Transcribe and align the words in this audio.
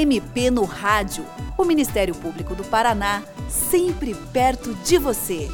MP 0.00 0.50
no 0.50 0.64
Rádio. 0.64 1.26
O 1.58 1.64
Ministério 1.64 2.14
Público 2.14 2.54
do 2.54 2.64
Paraná, 2.64 3.22
sempre 3.48 4.14
perto 4.32 4.74
de 4.82 4.96
você. 4.96 5.46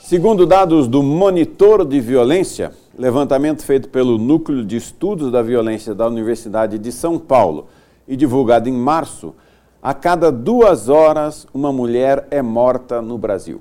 Segundo 0.00 0.46
dados 0.46 0.86
do 0.86 1.02
Monitor 1.02 1.84
de 1.84 2.00
Violência, 2.00 2.72
levantamento 2.96 3.64
feito 3.64 3.88
pelo 3.88 4.16
Núcleo 4.16 4.64
de 4.64 4.76
Estudos 4.76 5.32
da 5.32 5.42
Violência 5.42 5.92
da 5.92 6.06
Universidade 6.06 6.78
de 6.78 6.92
São 6.92 7.18
Paulo 7.18 7.66
e 8.06 8.14
divulgado 8.14 8.68
em 8.68 8.72
março, 8.72 9.34
a 9.82 9.92
cada 9.92 10.30
duas 10.30 10.88
horas 10.88 11.48
uma 11.52 11.72
mulher 11.72 12.28
é 12.30 12.40
morta 12.40 13.02
no 13.02 13.18
Brasil. 13.18 13.60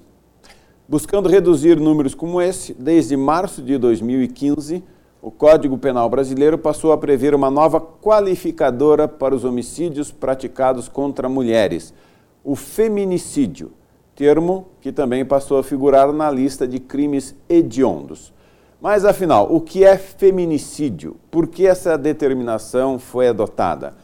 Buscando 0.88 1.28
reduzir 1.28 1.80
números 1.80 2.14
como 2.14 2.40
esse, 2.40 2.76
desde 2.76 3.18
março 3.18 3.64
de 3.64 3.80
2015, 3.80 4.84
o 5.26 5.32
Código 5.32 5.76
Penal 5.76 6.08
brasileiro 6.08 6.56
passou 6.56 6.92
a 6.92 6.98
prever 7.00 7.34
uma 7.34 7.50
nova 7.50 7.82
qualificadora 7.82 9.08
para 9.08 9.34
os 9.34 9.44
homicídios 9.44 10.12
praticados 10.12 10.88
contra 10.88 11.28
mulheres, 11.28 11.96
o 12.44 12.56
feminicídio, 12.56 13.72
termo 14.16 14.68
que 14.80 14.92
também 14.92 15.26
passou 15.26 15.58
a 15.58 15.64
figurar 15.64 16.14
na 16.14 16.30
lista 16.30 16.68
de 16.68 16.80
crimes 16.80 17.36
hediondos. 17.50 18.32
Mas 18.80 19.04
afinal, 19.04 19.52
o 19.52 19.60
que 19.60 19.84
é 19.84 19.98
feminicídio? 19.98 21.16
Por 21.32 21.48
que 21.48 21.66
essa 21.66 21.98
determinação 21.98 23.00
foi 23.00 23.28
adotada? 23.28 23.96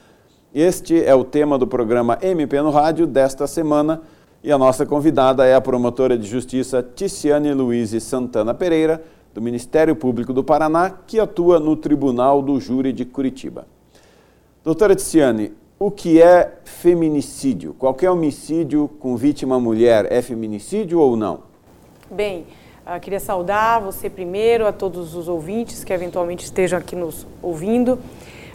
Este 0.52 1.06
é 1.06 1.14
o 1.14 1.24
tema 1.24 1.56
do 1.56 1.68
programa 1.68 2.18
MP 2.20 2.60
no 2.64 2.72
Rádio 2.72 3.06
desta 3.06 3.46
semana 3.46 4.02
e 4.44 4.52
a 4.52 4.58
nossa 4.58 4.88
convidada 4.88 5.46
é 5.46 5.54
a 5.54 5.62
promotora 5.62 6.18
de 6.18 6.28
justiça 6.28 6.82
Ticiane 6.82 7.54
Luiz 7.54 7.92
Santana 8.02 8.56
Pereira, 8.56 9.04
do 9.34 9.42
Ministério 9.42 9.96
Público 9.96 10.34
do 10.34 10.44
Paraná, 10.44 10.90
que 11.08 11.20
atua 11.20 11.60
no 11.60 11.76
Tribunal 11.76 12.42
do 12.42 12.60
Júri 12.60 12.92
de 12.92 13.06
Curitiba. 13.06 13.66
Doutora 14.64 14.96
Ticiane, 14.96 15.54
o 15.80 15.90
que 15.90 16.22
é 16.22 16.60
feminicídio? 16.64 17.74
Qualquer 17.74 18.12
homicídio 18.12 18.88
com 19.00 19.16
vítima 19.16 19.60
mulher 19.60 20.12
é 20.12 20.22
feminicídio 20.22 21.00
ou 21.00 21.16
não? 21.16 21.40
Bem, 22.10 22.46
uh, 22.86 23.00
queria 23.00 23.20
saudar 23.20 23.82
você 23.82 24.10
primeiro, 24.10 24.68
a 24.68 24.72
todos 24.72 25.16
os 25.16 25.28
ouvintes 25.28 25.84
que 25.84 25.94
eventualmente 25.94 26.44
estejam 26.44 26.78
aqui 26.78 26.96
nos 26.96 27.26
ouvindo. 27.42 27.98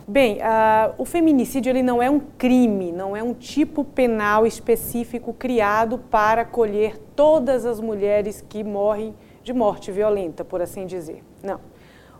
Bem, 0.06 0.36
uh, 0.36 0.94
o 0.98 1.04
feminicídio 1.04 1.70
ele 1.70 1.82
não 1.82 2.00
é 2.00 2.08
um 2.08 2.20
crime, 2.20 2.92
não 2.92 3.16
é 3.16 3.22
um 3.22 3.34
tipo 3.34 3.82
penal 3.82 4.46
específico 4.46 5.32
criado 5.32 5.98
para 5.98 6.42
acolher 6.42 6.96
todas 7.16 7.66
as 7.66 7.80
mulheres 7.80 8.44
que 8.48 8.62
morrem 8.62 9.12
de 9.46 9.52
morte 9.52 9.92
violenta, 9.92 10.44
por 10.44 10.60
assim 10.60 10.86
dizer. 10.86 11.22
Não. 11.40 11.60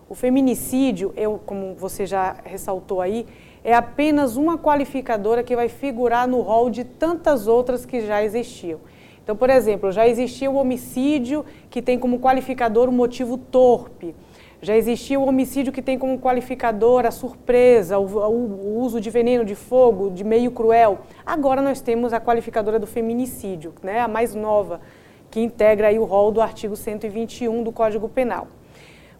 O 0.08 0.14
feminicídio, 0.14 1.12
eu, 1.16 1.40
como 1.44 1.74
você 1.74 2.06
já 2.06 2.36
ressaltou 2.44 3.00
aí, 3.00 3.26
é 3.64 3.74
apenas 3.74 4.36
uma 4.36 4.56
qualificadora 4.56 5.42
que 5.42 5.56
vai 5.56 5.68
figurar 5.68 6.28
no 6.28 6.40
rol 6.40 6.70
de 6.70 6.84
tantas 6.84 7.48
outras 7.48 7.84
que 7.84 8.06
já 8.06 8.22
existiam. 8.22 8.78
Então, 9.24 9.34
por 9.34 9.50
exemplo, 9.50 9.90
já 9.90 10.06
existia 10.06 10.48
o 10.48 10.54
homicídio 10.54 11.44
que 11.68 11.82
tem 11.82 11.98
como 11.98 12.20
qualificador 12.20 12.88
o 12.88 12.92
motivo 12.92 13.36
torpe 13.36 14.14
já 14.60 14.74
existia 14.74 15.20
o 15.20 15.28
homicídio 15.28 15.72
que 15.72 15.82
tem 15.82 15.98
como 15.98 16.18
qualificador 16.18 17.04
a 17.04 17.10
surpresa, 17.10 17.98
o, 17.98 18.06
o, 18.06 18.80
uso 18.80 19.00
de 19.00 19.10
veneno 19.10 19.44
de 19.44 19.54
fogo, 19.54 20.10
de 20.10 20.24
meio 20.24 20.50
cruel. 20.50 21.00
Agora 21.26 21.60
nós 21.60 21.80
temos 21.80 22.12
a 22.12 22.20
qualificadora 22.20 22.78
do 22.78 22.86
feminicídio, 22.86 23.74
né, 23.82 24.00
a 24.00 24.08
mais 24.08 24.34
nova, 24.34 24.80
que 25.36 25.40
integra 25.42 25.88
aí 25.88 25.98
o 25.98 26.04
rol 26.04 26.32
do 26.32 26.40
artigo 26.40 26.74
121 26.74 27.62
do 27.62 27.70
Código 27.70 28.08
Penal. 28.08 28.48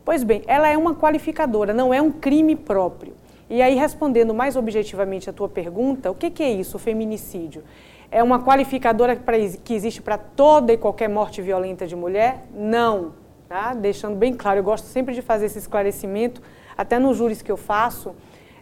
Pois 0.03 0.25
bem, 0.25 0.43
ela 0.47 0.67
é 0.67 0.75
uma 0.75 0.95
qualificadora, 0.95 1.75
não 1.75 1.93
é 1.93 2.01
um 2.01 2.11
crime 2.11 2.57
próprio. 2.57 3.13
E 3.51 3.61
aí, 3.61 3.75
respondendo 3.75 4.33
mais 4.33 4.57
objetivamente 4.57 5.29
a 5.29 5.33
tua 5.35 5.47
pergunta, 5.47 6.11
o 6.11 6.15
que, 6.15 6.31
que 6.31 6.43
é 6.43 6.51
isso, 6.51 6.79
o 6.79 6.81
feminicídio? 6.81 7.63
É 8.11 8.23
uma 8.23 8.43
qualificadora 8.43 9.15
que 9.63 9.75
existe 9.75 10.01
para 10.01 10.17
toda 10.17 10.73
e 10.73 10.79
qualquer 10.79 11.11
morte 11.11 11.43
violenta 11.43 11.87
de 11.87 11.95
mulher? 11.95 12.47
Não 12.55 13.13
tá? 13.47 13.75
deixando 13.75 14.17
bem 14.17 14.33
claro, 14.33 14.61
eu 14.61 14.65
gosto 14.65 14.87
sempre 14.87 15.15
de 15.15 15.21
fazer 15.21 15.45
esse 15.45 15.59
esclarecimento, 15.59 16.41
até 16.79 16.99
nos 16.99 17.19
júris 17.19 17.43
que 17.43 17.53
eu 17.53 17.59
faço, 17.59 18.15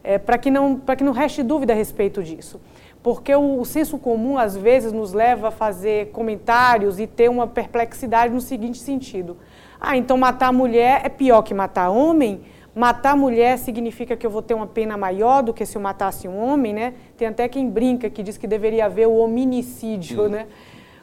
é, 0.02 0.18
para 0.18 0.38
que, 0.38 0.50
que 0.50 1.04
não 1.04 1.12
reste 1.12 1.40
dúvida 1.40 1.72
a 1.72 1.76
respeito 1.76 2.20
disso. 2.20 2.60
Porque 3.04 3.34
o, 3.34 3.60
o 3.60 3.66
senso 3.66 3.98
comum, 3.98 4.38
às 4.38 4.56
vezes, 4.56 4.90
nos 4.90 5.12
leva 5.12 5.48
a 5.48 5.50
fazer 5.50 6.10
comentários 6.10 6.98
e 6.98 7.06
ter 7.06 7.28
uma 7.28 7.46
perplexidade 7.46 8.32
no 8.32 8.40
seguinte 8.40 8.78
sentido. 8.78 9.36
Ah, 9.78 9.94
então 9.94 10.16
matar 10.16 10.50
mulher 10.50 11.02
é 11.04 11.10
pior 11.10 11.42
que 11.42 11.52
matar 11.52 11.90
homem? 11.90 12.40
Matar 12.74 13.14
mulher 13.14 13.58
significa 13.58 14.16
que 14.16 14.26
eu 14.26 14.30
vou 14.30 14.40
ter 14.40 14.54
uma 14.54 14.66
pena 14.66 14.96
maior 14.96 15.42
do 15.42 15.52
que 15.52 15.66
se 15.66 15.76
eu 15.76 15.82
matasse 15.82 16.26
um 16.26 16.42
homem, 16.42 16.72
né? 16.72 16.94
Tem 17.14 17.28
até 17.28 17.46
quem 17.46 17.68
brinca 17.68 18.08
que 18.08 18.22
diz 18.22 18.38
que 18.38 18.46
deveria 18.46 18.86
haver 18.86 19.06
o 19.06 19.16
hominicídio, 19.16 20.22
hum. 20.22 20.28
né? 20.30 20.46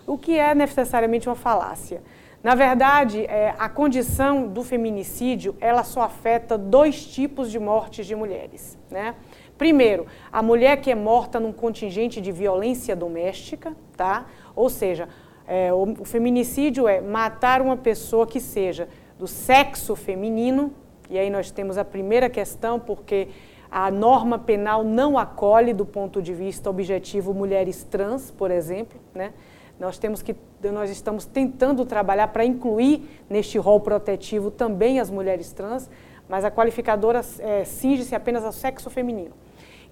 O 0.08 0.18
que 0.18 0.40
é 0.40 0.56
necessariamente 0.56 1.30
uma 1.30 1.36
falácia. 1.36 2.02
Na 2.44 2.56
verdade, 2.56 3.26
é, 3.26 3.54
a 3.60 3.70
condição 3.70 4.48
do 4.48 4.64
feminicídio, 4.64 5.56
ela 5.62 5.84
só 5.84 6.02
afeta 6.02 6.58
dois 6.58 7.06
tipos 7.06 7.52
de 7.52 7.60
mortes 7.60 8.08
de 8.08 8.16
mulheres, 8.16 8.76
né? 8.90 9.14
Primeiro, 9.62 10.08
a 10.34 10.42
mulher 10.42 10.82
que 10.82 10.90
é 10.90 10.96
morta 10.96 11.40
num 11.40 11.54
contingente 11.54 12.20
de 12.20 12.32
violência 12.32 12.96
doméstica, 12.96 13.76
tá? 13.96 14.26
Ou 14.56 14.72
seja, 14.72 15.08
é, 15.48 15.72
o, 15.72 15.84
o 16.00 16.04
feminicídio 16.04 16.88
é 16.88 17.00
matar 17.00 17.62
uma 17.62 17.78
pessoa 17.78 18.26
que 18.26 18.40
seja 18.40 18.90
do 19.20 19.28
sexo 19.28 19.96
feminino, 19.96 20.74
e 21.12 21.20
aí 21.20 21.30
nós 21.30 21.52
temos 21.52 21.78
a 21.78 21.86
primeira 21.86 22.28
questão, 22.28 22.80
porque 22.80 23.28
a 23.70 23.92
norma 23.92 24.40
penal 24.40 24.84
não 24.84 25.16
acolhe, 25.16 25.74
do 25.74 25.86
ponto 25.86 26.24
de 26.24 26.34
vista 26.34 26.68
objetivo, 26.68 27.32
mulheres 27.32 27.84
trans, 27.84 28.32
por 28.32 28.50
exemplo, 28.50 29.00
né? 29.14 29.32
Nós 29.80 30.00
temos 30.00 30.24
que 30.24 30.36
nós 30.74 30.90
estamos 30.90 31.24
tentando 31.24 31.86
trabalhar 31.86 32.30
para 32.30 32.44
incluir 32.44 33.08
neste 33.30 33.60
rol 33.60 33.80
protetivo 33.80 34.50
também 34.50 35.00
as 35.00 35.12
mulheres 35.12 35.54
trans, 35.54 35.88
mas 36.28 36.44
a 36.44 36.50
qualificadora 36.50 37.22
é, 37.38 37.64
cinge-se 37.64 38.16
apenas 38.16 38.44
ao 38.44 38.52
sexo 38.52 38.90
feminino. 38.90 39.36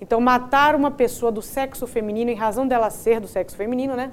Então, 0.01 0.21
matar 0.21 0.75
uma 0.75 0.91
pessoa 0.91 1.31
do 1.31 1.41
sexo 1.41 1.85
feminino, 1.85 2.31
em 2.31 2.35
razão 2.35 2.67
dela 2.67 2.89
ser 2.89 3.19
do 3.19 3.27
sexo 3.27 3.55
feminino, 3.55 3.95
né, 3.95 4.11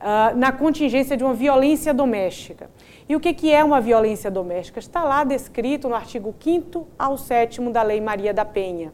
uh, 0.00 0.36
na 0.36 0.50
contingência 0.52 1.16
de 1.16 1.22
uma 1.22 1.34
violência 1.34 1.94
doméstica. 1.94 2.70
E 3.08 3.14
o 3.14 3.20
que, 3.20 3.32
que 3.32 3.52
é 3.52 3.62
uma 3.62 3.80
violência 3.80 4.30
doméstica? 4.30 4.78
Está 4.78 5.04
lá 5.04 5.22
descrito 5.24 5.88
no 5.88 5.94
artigo 5.94 6.34
5 6.38 6.86
ao 6.98 7.16
7 7.16 7.60
da 7.70 7.82
Lei 7.82 8.00
Maria 8.00 8.34
da 8.34 8.44
Penha. 8.44 8.92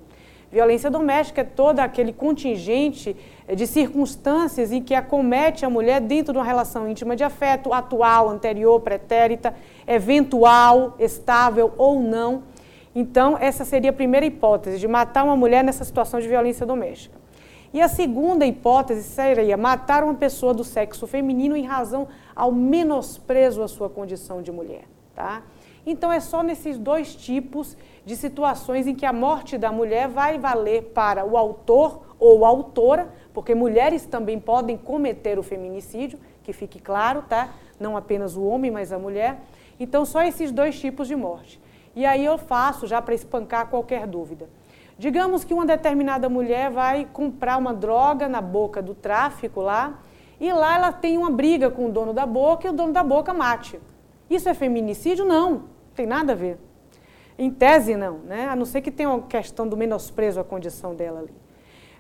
Violência 0.51 0.89
doméstica 0.89 1.41
é 1.41 1.45
todo 1.45 1.81
aquele 1.81 2.13
contingente 2.13 3.17
de 3.53 3.67
circunstâncias 3.67 4.71
em 4.71 4.81
que 4.81 4.95
acomete 4.95 5.67
a 5.67 5.71
mulher 5.71 6.01
dentro 6.01 6.33
de 6.33 6.39
uma 6.39 6.45
relação 6.45 6.89
íntima 6.89 7.17
de 7.17 7.25
afeto, 7.25 7.73
atual, 7.73 8.29
anterior, 8.29 8.81
pretérita, 8.81 9.55
eventual, 9.87 10.95
estável 11.01 11.75
ou 11.77 12.01
não. 12.01 12.45
Então, 12.99 13.37
essa 13.39 13.63
seria 13.63 13.91
a 13.91 13.93
primeira 13.93 14.25
hipótese, 14.25 14.79
de 14.79 14.89
matar 14.89 15.23
uma 15.23 15.37
mulher 15.37 15.63
nessa 15.63 15.85
situação 15.85 16.19
de 16.19 16.27
violência 16.27 16.65
doméstica. 16.65 17.15
E 17.71 17.79
a 17.83 17.89
segunda 17.89 18.47
hipótese 18.47 19.03
seria 19.03 19.55
matar 19.55 20.03
uma 20.03 20.15
pessoa 20.15 20.55
do 20.55 20.65
sexo 20.65 21.07
feminino 21.07 21.55
em 21.55 21.67
razão 21.67 22.09
ao 22.35 22.51
menosprezo 22.51 23.63
à 23.63 23.69
sua 23.69 23.91
condição 23.91 24.41
de 24.41 24.51
mulher. 24.51 24.85
Tá? 25.15 25.43
Então, 25.85 26.11
é 26.11 26.21
só 26.21 26.43
nesses 26.43 26.79
dois 26.79 27.15
tipos 27.15 27.77
de 28.07 28.17
situações 28.17 28.87
em 28.87 28.95
que 28.95 29.05
a 29.05 29.13
morte 29.13 29.59
da 29.59 29.71
mulher 29.71 30.09
vai 30.09 30.39
valer 30.39 30.85
para 30.95 31.23
o 31.23 31.37
autor 31.37 32.01
ou 32.19 32.47
autora, 32.47 33.13
porque 33.35 33.55
mulheres 33.55 34.07
também 34.07 34.41
podem 34.41 34.79
cometer 34.79 35.39
o 35.39 35.43
feminicídio, 35.43 36.19
que 36.43 36.55
fique 36.55 36.81
claro, 36.81 37.21
tá? 37.29 37.51
Não 37.79 37.95
apenas 37.95 38.39
o 38.39 38.45
homem, 38.45 38.71
mas 38.71 38.91
a 38.91 38.99
mulher. 38.99 39.43
Então, 39.79 40.07
só 40.07 40.23
esses 40.23 40.51
dois 40.51 40.81
tipos 40.81 41.07
de 41.07 41.15
morte. 41.15 41.61
E 41.97 42.05
aí 42.05 42.23
eu 42.23 42.37
faço 42.37 42.87
já 42.87 43.01
para 43.01 43.15
espancar 43.15 43.69
qualquer 43.69 44.07
dúvida. 44.07 44.49
Digamos 44.99 45.45
que 45.45 45.55
uma 45.55 45.65
determinada 45.65 46.29
mulher 46.29 46.71
vai 46.71 47.09
comprar 47.11 47.57
uma 47.57 47.73
droga 47.73 48.29
na 48.29 48.43
boca 48.43 48.83
do 48.83 48.95
tráfico 48.95 49.63
lá, 49.63 49.99
e 50.39 50.53
lá 50.53 50.77
ela 50.77 50.93
tem 50.93 51.17
uma 51.17 51.31
briga 51.31 51.71
com 51.71 51.87
o 51.87 51.91
dono 51.91 52.13
da 52.13 52.27
boca 52.27 52.67
e 52.67 52.71
o 52.71 52.73
dono 52.75 52.93
da 52.93 53.03
boca 53.03 53.33
mate. 53.33 53.81
Isso 54.29 54.47
é 54.47 54.53
feminicídio? 54.53 55.25
Não, 55.25 55.65
tem 55.95 56.07
nada 56.07 56.33
a 56.33 56.37
ver. 56.37 56.59
Em 57.39 57.51
tese, 57.51 57.97
não, 57.97 58.19
né? 58.19 58.47
a 58.49 58.55
não 58.55 58.67
ser 58.67 58.83
que 58.83 58.91
tenha 58.91 59.09
uma 59.09 59.23
questão 59.23 59.67
do 59.67 59.77
menosprezo 59.77 60.39
à 60.39 60.45
condição 60.45 60.95
dela 60.95 61.21
ali. 61.21 61.33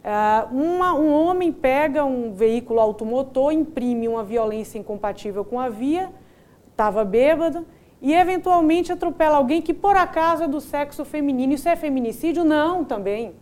Uh, 0.04 0.54
uma, 0.54 0.94
um 0.94 1.12
homem 1.12 1.50
pega 1.50 2.04
um 2.04 2.32
veículo 2.32 2.80
automotor, 2.80 3.52
imprime 3.52 4.06
uma 4.06 4.22
violência 4.22 4.78
incompatível 4.78 5.44
com 5.44 5.58
a 5.58 5.68
via, 5.68 6.10
estava 6.70 7.04
bêbado, 7.04 7.66
e 8.00 8.12
eventualmente 8.14 8.92
atropela 8.92 9.36
alguém 9.36 9.62
que 9.62 9.72
por 9.74 9.96
acaso 9.96 10.44
é 10.44 10.48
do 10.48 10.60
sexo 10.60 11.04
feminino. 11.04 11.54
Isso 11.54 11.68
é 11.68 11.76
feminicídio? 11.76 12.44
Não, 12.44 12.84
também. 12.84 13.34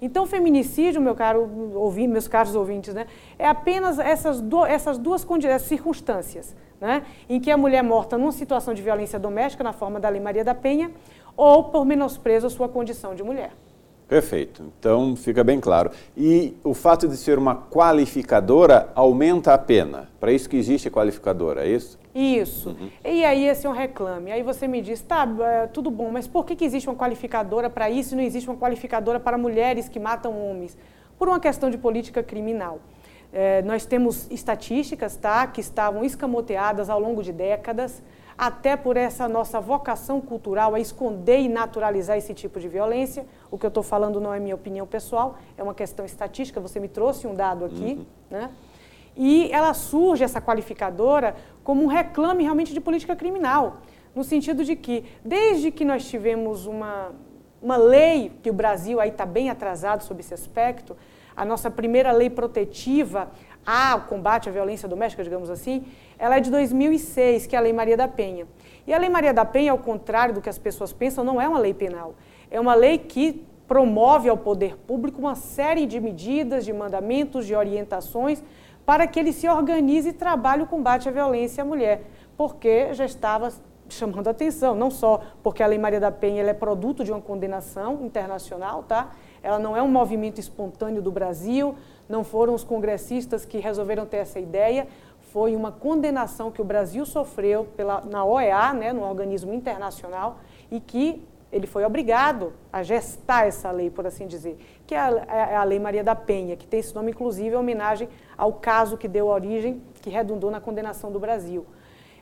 Então, 0.00 0.26
feminicídio, 0.26 1.00
meu 1.00 1.14
caro 1.14 1.72
ouvi, 1.74 2.06
meus 2.06 2.28
caros 2.28 2.54
ouvintes, 2.54 2.92
né, 2.92 3.06
é 3.38 3.48
apenas 3.48 3.98
essas, 3.98 4.40
do, 4.40 4.64
essas 4.64 4.98
duas 4.98 5.26
circunstâncias, 5.60 6.54
né, 6.78 7.02
em 7.28 7.40
que 7.40 7.50
a 7.50 7.56
mulher 7.56 7.78
é 7.78 7.82
morta 7.82 8.18
numa 8.18 8.32
situação 8.32 8.74
de 8.74 8.82
violência 8.82 9.18
doméstica, 9.18 9.64
na 9.64 9.72
forma 9.72 9.98
da 9.98 10.08
Lei 10.08 10.20
Maria 10.20 10.44
da 10.44 10.54
Penha, 10.54 10.90
ou 11.34 11.64
por 11.64 11.86
menosprezo 11.86 12.46
à 12.46 12.50
sua 12.50 12.68
condição 12.68 13.14
de 13.14 13.22
mulher. 13.22 13.52
Perfeito. 14.08 14.72
Então 14.78 15.16
fica 15.16 15.42
bem 15.42 15.58
claro. 15.58 15.90
E 16.16 16.56
o 16.62 16.74
fato 16.74 17.08
de 17.08 17.16
ser 17.16 17.38
uma 17.38 17.56
qualificadora 17.56 18.88
aumenta 18.94 19.52
a 19.52 19.58
pena. 19.58 20.08
Para 20.20 20.30
isso 20.30 20.48
que 20.48 20.56
existe 20.56 20.86
a 20.86 20.90
qualificadora, 20.90 21.66
é 21.66 21.68
isso? 21.68 21.98
Isso. 22.14 22.70
Uhum. 22.70 22.88
E 23.04 23.24
aí 23.24 23.46
esse 23.46 23.66
é 23.66 23.68
um 23.68 23.72
reclame. 23.72 24.30
Aí 24.30 24.42
você 24.42 24.68
me 24.68 24.80
diz, 24.80 25.02
tá, 25.02 25.28
é, 25.40 25.66
tudo 25.66 25.90
bom, 25.90 26.10
mas 26.10 26.28
por 26.28 26.46
que, 26.46 26.54
que 26.54 26.64
existe 26.64 26.88
uma 26.88 26.94
qualificadora 26.94 27.68
para 27.68 27.90
isso 27.90 28.14
e 28.14 28.16
não 28.16 28.22
existe 28.22 28.48
uma 28.48 28.56
qualificadora 28.56 29.18
para 29.18 29.36
mulheres 29.36 29.88
que 29.88 29.98
matam 29.98 30.38
homens? 30.40 30.78
Por 31.18 31.28
uma 31.28 31.40
questão 31.40 31.68
de 31.68 31.76
política 31.76 32.22
criminal. 32.22 32.78
É, 33.32 33.60
nós 33.62 33.84
temos 33.84 34.30
estatísticas 34.30 35.16
tá, 35.16 35.48
que 35.48 35.60
estavam 35.60 36.04
escamoteadas 36.04 36.88
ao 36.88 37.00
longo 37.00 37.22
de 37.24 37.32
décadas 37.32 38.00
até 38.38 38.76
por 38.76 38.96
essa 38.96 39.28
nossa 39.28 39.60
vocação 39.60 40.20
cultural 40.20 40.74
a 40.74 40.80
esconder 40.80 41.40
e 41.40 41.48
naturalizar 41.48 42.16
esse 42.18 42.34
tipo 42.34 42.60
de 42.60 42.68
violência. 42.68 43.26
O 43.50 43.56
que 43.56 43.64
eu 43.64 43.68
estou 43.68 43.82
falando 43.82 44.20
não 44.20 44.32
é 44.32 44.38
minha 44.38 44.54
opinião 44.54 44.86
pessoal, 44.86 45.38
é 45.56 45.62
uma 45.62 45.74
questão 45.74 46.04
estatística, 46.04 46.60
você 46.60 46.78
me 46.78 46.88
trouxe 46.88 47.26
um 47.26 47.34
dado 47.34 47.64
aqui. 47.64 47.98
Uhum. 47.98 48.06
Né? 48.30 48.50
E 49.16 49.50
ela 49.50 49.72
surge, 49.72 50.22
essa 50.22 50.40
qualificadora, 50.40 51.34
como 51.64 51.82
um 51.82 51.86
reclame 51.86 52.42
realmente 52.42 52.74
de 52.74 52.80
política 52.80 53.16
criminal, 53.16 53.78
no 54.14 54.22
sentido 54.22 54.62
de 54.62 54.76
que, 54.76 55.04
desde 55.24 55.70
que 55.70 55.84
nós 55.84 56.06
tivemos 56.06 56.66
uma, 56.66 57.12
uma 57.62 57.76
lei, 57.78 58.32
que 58.42 58.50
o 58.50 58.52
Brasil 58.52 59.00
aí 59.00 59.08
está 59.08 59.24
bem 59.24 59.48
atrasado 59.48 60.02
sobre 60.02 60.22
esse 60.22 60.34
aspecto, 60.34 60.94
a 61.34 61.44
nossa 61.44 61.70
primeira 61.70 62.12
lei 62.12 62.30
protetiva 62.30 63.30
ao 63.64 64.02
combate 64.02 64.48
à 64.48 64.52
violência 64.52 64.88
doméstica, 64.88 65.24
digamos 65.24 65.50
assim, 65.50 65.84
ela 66.18 66.36
é 66.36 66.40
de 66.40 66.50
2006, 66.50 67.46
que 67.46 67.54
é 67.54 67.58
a 67.58 67.62
Lei 67.62 67.72
Maria 67.72 67.96
da 67.96 68.08
Penha. 68.08 68.46
E 68.86 68.94
a 68.94 68.98
Lei 68.98 69.08
Maria 69.08 69.34
da 69.34 69.44
Penha, 69.44 69.72
ao 69.72 69.78
contrário 69.78 70.34
do 70.34 70.40
que 70.40 70.48
as 70.48 70.58
pessoas 70.58 70.92
pensam, 70.92 71.24
não 71.24 71.40
é 71.40 71.48
uma 71.48 71.58
lei 71.58 71.74
penal. 71.74 72.14
É 72.50 72.60
uma 72.60 72.74
lei 72.74 72.98
que 72.98 73.44
promove 73.66 74.28
ao 74.28 74.36
poder 74.36 74.76
público 74.76 75.18
uma 75.18 75.34
série 75.34 75.86
de 75.86 75.98
medidas, 75.98 76.64
de 76.64 76.72
mandamentos, 76.72 77.46
de 77.46 77.54
orientações 77.54 78.42
para 78.84 79.06
que 79.06 79.18
ele 79.18 79.32
se 79.32 79.48
organize 79.48 80.10
e 80.10 80.12
trabalhe 80.12 80.62
o 80.62 80.66
combate 80.66 81.08
à 81.08 81.12
violência 81.12 81.62
à 81.62 81.64
mulher, 81.64 82.02
porque 82.36 82.94
já 82.94 83.04
estava 83.04 83.52
chamando 83.88 84.28
atenção, 84.28 84.74
não 84.74 84.90
só 84.90 85.20
porque 85.42 85.62
a 85.62 85.66
Lei 85.66 85.78
Maria 85.78 86.00
da 86.00 86.10
Penha 86.12 86.44
é 86.44 86.54
produto 86.54 87.04
de 87.04 87.10
uma 87.10 87.20
condenação 87.20 88.04
internacional, 88.04 88.84
tá? 88.84 89.12
Ela 89.42 89.58
não 89.58 89.76
é 89.76 89.82
um 89.82 89.88
movimento 89.88 90.40
espontâneo 90.40 91.02
do 91.02 91.10
Brasil, 91.10 91.74
não 92.08 92.24
foram 92.24 92.54
os 92.54 92.64
congressistas 92.64 93.44
que 93.44 93.58
resolveram 93.58 94.06
ter 94.06 94.18
essa 94.18 94.38
ideia, 94.38 94.86
foi 95.32 95.54
uma 95.56 95.72
condenação 95.72 96.50
que 96.50 96.60
o 96.60 96.64
Brasil 96.64 97.04
sofreu 97.04 97.64
pela, 97.76 98.00
na 98.02 98.24
OEA, 98.24 98.72
né, 98.72 98.92
no 98.92 99.02
organismo 99.02 99.52
internacional, 99.52 100.38
e 100.70 100.80
que 100.80 101.22
ele 101.52 101.66
foi 101.66 101.84
obrigado 101.84 102.52
a 102.72 102.82
gestar 102.82 103.46
essa 103.46 103.70
lei, 103.70 103.90
por 103.90 104.06
assim 104.06 104.26
dizer, 104.26 104.58
que 104.86 104.94
é 104.94 104.98
a, 104.98 105.08
é 105.28 105.56
a, 105.56 105.64
Lei 105.64 105.78
Maria 105.78 106.02
da 106.02 106.14
Penha, 106.14 106.56
que 106.56 106.66
tem 106.66 106.80
esse 106.80 106.94
nome, 106.94 107.12
inclusive, 107.12 107.54
em 107.54 107.58
homenagem 107.58 108.08
ao 108.36 108.52
caso 108.52 108.96
que 108.96 109.08
deu 109.08 109.26
origem, 109.26 109.82
que 110.02 110.10
redundou 110.10 110.50
na 110.50 110.60
condenação 110.60 111.10
do 111.10 111.18
Brasil. 111.18 111.64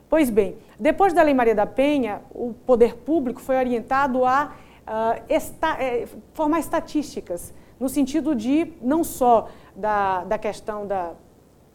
Pois 0.07 0.29
bem, 0.29 0.57
depois 0.79 1.13
da 1.13 1.23
Lei 1.23 1.33
Maria 1.33 1.55
da 1.55 1.65
Penha, 1.65 2.21
o 2.33 2.53
poder 2.65 2.95
público 2.95 3.41
foi 3.41 3.57
orientado 3.57 4.23
a 4.23 4.53
uh, 4.87 5.23
esta, 5.27 5.81
é, 5.81 6.07
formar 6.33 6.59
estatísticas, 6.59 7.53
no 7.79 7.89
sentido 7.89 8.35
de 8.35 8.71
não 8.81 9.03
só 9.03 9.49
da, 9.75 10.23
da 10.23 10.37
questão 10.37 10.87
da 10.87 11.13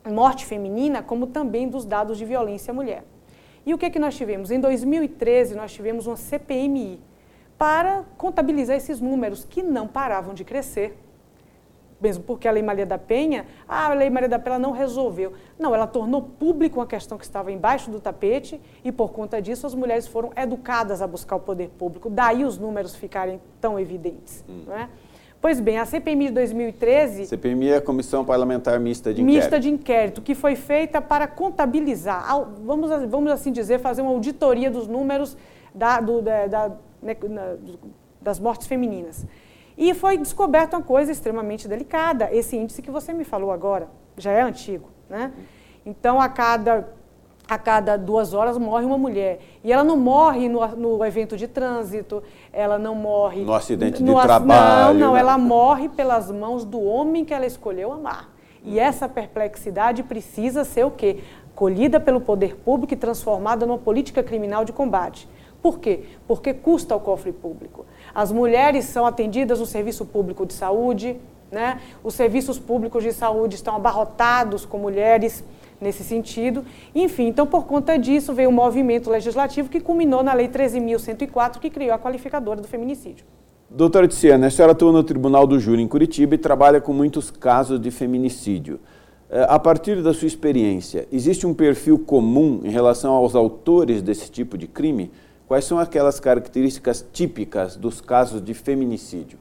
morte 0.08 0.46
feminina, 0.46 1.02
como 1.02 1.26
também 1.26 1.68
dos 1.68 1.84
dados 1.84 2.16
de 2.16 2.24
violência 2.24 2.70
à 2.70 2.74
mulher. 2.74 3.04
E 3.64 3.74
o 3.74 3.78
que 3.78 3.86
é 3.86 3.90
que 3.90 3.98
nós 3.98 4.16
tivemos? 4.16 4.50
Em 4.50 4.58
2013, 4.58 5.54
nós 5.54 5.72
tivemos 5.72 6.06
uma 6.06 6.16
CPMI 6.16 7.00
para 7.58 8.04
contabilizar 8.16 8.76
esses 8.76 9.00
números 9.00 9.44
que 9.44 9.62
não 9.62 9.86
paravam 9.86 10.32
de 10.32 10.44
crescer. 10.44 10.96
Mesmo 12.00 12.24
porque 12.24 12.48
a 12.48 12.50
Lei 12.50 12.62
Maria 12.62 12.86
da 12.86 12.96
Penha, 12.96 13.44
ah, 13.68 13.90
a 13.90 13.92
Lei 13.92 14.08
Maria 14.08 14.30
da 14.30 14.38
Penha 14.38 14.58
não 14.58 14.70
resolveu. 14.70 15.34
Não, 15.58 15.74
ela 15.74 15.86
tornou 15.86 16.22
público 16.22 16.80
uma 16.80 16.86
questão 16.86 17.18
que 17.18 17.24
estava 17.24 17.52
embaixo 17.52 17.90
do 17.90 18.00
tapete 18.00 18.58
e, 18.82 18.90
por 18.90 19.12
conta 19.12 19.42
disso, 19.42 19.66
as 19.66 19.74
mulheres 19.74 20.06
foram 20.06 20.32
educadas 20.34 21.02
a 21.02 21.06
buscar 21.06 21.36
o 21.36 21.40
poder 21.40 21.68
público. 21.68 22.08
Daí 22.08 22.42
os 22.42 22.56
números 22.56 22.96
ficarem 22.96 23.38
tão 23.60 23.78
evidentes. 23.78 24.42
Hum. 24.48 24.64
Não 24.66 24.74
é? 24.74 24.88
Pois 25.40 25.58
bem, 25.58 25.78
a 25.78 25.86
CPMI 25.86 26.26
de 26.26 26.34
2013. 26.34 27.26
CPMI 27.26 27.70
é 27.70 27.76
a 27.76 27.80
Comissão 27.80 28.24
Parlamentar 28.24 28.78
Mista 28.78 29.14
de 29.14 29.22
Inquérito. 29.22 29.42
Mista 29.42 29.58
de 29.58 29.70
Inquérito, 29.70 30.20
que 30.20 30.34
foi 30.34 30.54
feita 30.54 31.00
para 31.00 31.26
contabilizar, 31.26 32.26
vamos, 32.62 32.90
vamos 33.08 33.32
assim 33.32 33.50
dizer, 33.50 33.80
fazer 33.80 34.02
uma 34.02 34.10
auditoria 34.10 34.70
dos 34.70 34.86
números 34.86 35.38
da, 35.74 35.98
do, 35.98 36.20
da, 36.20 36.46
da, 36.46 36.72
né, 37.02 37.16
das 38.20 38.38
mortes 38.38 38.66
femininas. 38.66 39.24
E 39.78 39.94
foi 39.94 40.18
descoberta 40.18 40.76
uma 40.76 40.82
coisa 40.82 41.10
extremamente 41.10 41.66
delicada, 41.66 42.28
esse 42.30 42.54
índice 42.54 42.82
que 42.82 42.90
você 42.90 43.14
me 43.14 43.24
falou 43.24 43.50
agora, 43.50 43.88
já 44.18 44.32
é 44.32 44.42
antigo. 44.42 44.90
Né? 45.08 45.32
Então, 45.86 46.20
a 46.20 46.28
cada 46.28 46.86
a 47.50 47.58
cada 47.58 47.96
duas 47.96 48.32
horas 48.32 48.56
morre 48.56 48.84
uma 48.84 48.96
mulher. 48.96 49.40
E 49.64 49.72
ela 49.72 49.82
não 49.82 49.96
morre 49.96 50.48
no, 50.48 50.64
no 50.76 51.04
evento 51.04 51.36
de 51.36 51.48
trânsito, 51.48 52.22
ela 52.52 52.78
não 52.78 52.94
morre. 52.94 53.42
No 53.42 53.52
acidente 53.52 54.00
no, 54.00 54.14
de 54.14 54.22
trabalho. 54.22 54.94
Não, 54.96 55.08
não, 55.08 55.16
ela 55.16 55.36
morre 55.36 55.88
pelas 55.88 56.30
mãos 56.30 56.64
do 56.64 56.80
homem 56.80 57.24
que 57.24 57.34
ela 57.34 57.44
escolheu 57.44 57.92
amar. 57.92 58.30
E 58.62 58.78
essa 58.78 59.08
perplexidade 59.08 60.04
precisa 60.04 60.62
ser 60.62 60.86
o 60.86 60.92
quê? 60.92 61.24
Colhida 61.56 61.98
pelo 61.98 62.20
poder 62.20 62.54
público 62.54 62.94
e 62.94 62.96
transformada 62.96 63.66
numa 63.66 63.78
política 63.78 64.22
criminal 64.22 64.64
de 64.64 64.72
combate. 64.72 65.28
Por 65.60 65.80
quê? 65.80 66.04
Porque 66.28 66.54
custa 66.54 66.94
ao 66.94 67.00
cofre 67.00 67.32
público. 67.32 67.84
As 68.14 68.30
mulheres 68.30 68.84
são 68.84 69.04
atendidas 69.04 69.58
no 69.58 69.66
serviço 69.66 70.06
público 70.06 70.46
de 70.46 70.52
saúde, 70.52 71.20
né? 71.50 71.80
os 72.04 72.14
serviços 72.14 72.60
públicos 72.60 73.02
de 73.02 73.12
saúde 73.12 73.56
estão 73.56 73.74
abarrotados 73.74 74.64
com 74.64 74.78
mulheres 74.78 75.42
nesse 75.80 76.04
sentido. 76.04 76.64
Enfim, 76.94 77.28
então 77.28 77.46
por 77.46 77.64
conta 77.66 77.98
disso 77.98 78.34
veio 78.34 78.48
o 78.48 78.52
um 78.52 78.54
movimento 78.54 79.10
legislativo 79.10 79.68
que 79.68 79.80
culminou 79.80 80.22
na 80.22 80.32
Lei 80.32 80.48
13.104, 80.48 81.58
que 81.58 81.70
criou 81.70 81.94
a 81.94 81.98
qualificadora 81.98 82.60
do 82.60 82.68
feminicídio. 82.68 83.24
Doutora 83.68 84.08
Tiziana, 84.08 84.48
a 84.48 84.50
senhora 84.50 84.72
atua 84.72 84.90
no 84.90 85.04
Tribunal 85.04 85.46
do 85.46 85.58
Júri 85.60 85.80
em 85.80 85.86
Curitiba 85.86 86.34
e 86.34 86.38
trabalha 86.38 86.80
com 86.80 86.92
muitos 86.92 87.30
casos 87.30 87.80
de 87.80 87.90
feminicídio. 87.90 88.80
Eh, 89.30 89.46
a 89.48 89.60
partir 89.60 90.02
da 90.02 90.12
sua 90.12 90.26
experiência, 90.26 91.06
existe 91.12 91.46
um 91.46 91.54
perfil 91.54 91.96
comum 91.96 92.60
em 92.64 92.70
relação 92.70 93.12
aos 93.12 93.36
autores 93.36 94.02
desse 94.02 94.28
tipo 94.28 94.58
de 94.58 94.66
crime? 94.66 95.12
Quais 95.46 95.64
são 95.64 95.78
aquelas 95.78 96.18
características 96.18 97.06
típicas 97.12 97.76
dos 97.76 98.00
casos 98.00 98.42
de 98.42 98.54
feminicídio? 98.54 99.38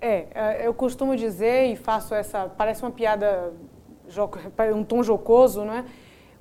É, 0.00 0.26
eh, 0.32 0.66
eu 0.66 0.72
costumo 0.72 1.16
dizer 1.16 1.72
e 1.72 1.76
faço 1.76 2.14
essa, 2.14 2.48
parece 2.56 2.82
uma 2.82 2.90
piada 2.92 3.52
um 4.74 4.84
tom 4.84 5.02
jocoso, 5.02 5.64
não 5.64 5.74
é? 5.74 5.84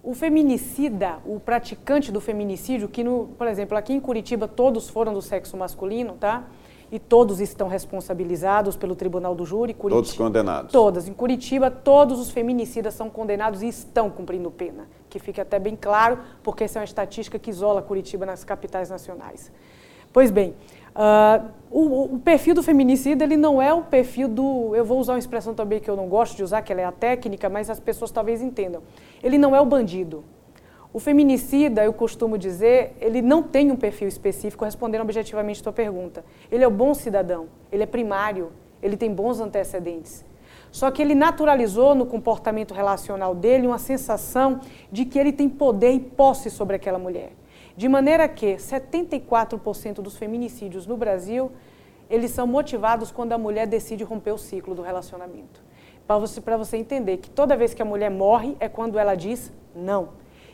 O 0.04 0.16
feminicida, 0.16 1.20
o 1.26 1.40
praticante 1.40 2.12
do 2.12 2.20
feminicídio, 2.20 2.90
que, 2.90 3.04
no, 3.04 3.30
por 3.38 3.48
exemplo, 3.48 3.78
aqui 3.78 3.94
em 3.94 4.00
Curitiba 4.00 4.48
todos 4.48 4.90
foram 4.90 5.14
do 5.14 5.22
sexo 5.22 5.56
masculino, 5.56 6.16
tá? 6.20 6.46
E 6.92 7.00
todos 7.00 7.40
estão 7.40 7.68
responsabilizados 7.68 8.76
pelo 8.76 8.96
Tribunal 8.96 9.36
do 9.36 9.46
Júri. 9.46 9.74
Curitiba, 9.74 10.04
todos 10.04 10.18
condenados. 10.18 10.72
Todas. 10.72 11.08
Em 11.08 11.14
Curitiba, 11.14 11.70
todos 11.70 12.20
os 12.20 12.32
feminicidas 12.32 12.96
são 12.96 13.10
condenados 13.10 13.62
e 13.62 13.68
estão 13.68 14.10
cumprindo 14.10 14.50
pena. 14.50 14.90
Que 15.08 15.20
fique 15.20 15.40
até 15.40 15.60
bem 15.60 15.76
claro, 15.80 16.20
porque 16.44 16.64
essa 16.64 16.80
é 16.80 16.82
uma 16.82 16.86
estatística 16.86 17.38
que 17.38 17.50
isola 17.50 17.82
Curitiba 17.82 18.26
nas 18.26 18.44
capitais 18.44 18.90
nacionais. 18.90 19.52
Pois 20.12 20.32
bem, 20.32 20.56
Uh, 20.94 21.50
o, 21.70 22.16
o, 22.16 22.20
perfil 22.20 22.54
do 22.54 22.62
feminicida 22.62 23.24
ele 23.24 23.38
não 23.38 23.62
é 23.62 23.74
o 23.74 23.82
perfil 23.82 24.28
do. 24.28 24.76
Eu 24.76 24.84
vou 24.84 25.00
usar 25.00 25.14
uma 25.14 25.20
expressão 25.20 25.54
também 25.54 25.80
que 25.80 25.90
eu 25.90 25.96
não 25.96 26.08
gosto 26.08 26.36
de 26.36 26.44
usar, 26.44 26.62
que 26.62 26.72
ela 26.72 26.82
é 26.82 26.86
a 26.86 26.92
técnica, 26.92 27.50
mas 27.50 27.70
as 27.70 27.80
pessoas 27.80 28.12
talvez 28.12 28.42
entendam. 28.42 28.84
Ele 29.24 29.38
não 29.38 29.56
é 29.56 29.62
o 29.62 29.66
bandido. 29.66 30.24
O 30.94 31.00
feminicida, 31.00 31.86
eu 31.86 31.94
costumo 31.94 32.38
dizer, 32.38 32.94
ele 33.00 33.22
não 33.22 33.42
tem 33.42 33.72
um 33.72 33.78
perfil 33.78 34.10
específico, 34.10 34.66
respondendo 34.66 35.02
objetivamente 35.02 35.62
a 35.62 35.64
tua 35.64 35.72
pergunta. 35.72 36.26
Ele 36.52 36.66
é 36.66 36.68
o 36.68 36.72
bom 36.72 36.94
cidadão, 36.94 37.48
ele 37.72 37.84
é 37.84 37.86
primário, 37.86 38.52
ele 38.84 38.98
tem 38.98 39.14
bons 39.14 39.40
antecedentes. 39.40 40.26
Só 40.70 40.92
que 40.92 41.02
ele 41.02 41.16
naturalizou 41.16 41.96
no 41.96 42.06
comportamento 42.06 42.74
relacional 42.74 43.34
dele 43.34 43.68
uma 43.68 43.80
sensação 43.80 44.60
de 44.92 45.06
que 45.06 45.18
ele 45.18 45.32
tem 45.32 45.48
poder 45.48 45.92
e 45.92 46.00
posse 46.02 46.50
sobre 46.50 46.76
aquela 46.76 47.00
mulher. 47.00 47.32
De 47.76 47.88
maneira 47.88 48.28
que 48.28 48.56
74% 48.56 49.96
dos 49.96 50.18
feminicídios 50.18 50.86
no 50.86 50.98
Brasil, 50.98 51.52
eles 52.10 52.32
são 52.32 52.46
motivados 52.46 53.12
quando 53.12 53.32
a 53.34 53.38
mulher 53.38 53.66
decide 53.68 54.04
romper 54.04 54.32
o 54.32 54.38
ciclo 54.38 54.76
do 54.76 54.82
relacionamento. 54.82 55.62
Para 56.06 56.18
você, 56.18 56.42
você 56.42 56.78
entender 56.78 57.18
que 57.18 57.30
toda 57.30 57.56
vez 57.56 57.74
que 57.74 57.82
a 57.82 57.86
mulher 57.86 58.12
morre 58.12 58.58
é 58.60 58.68
quando 58.68 59.00
ela 59.00 59.16
diz 59.16 59.52
não. 59.76 60.10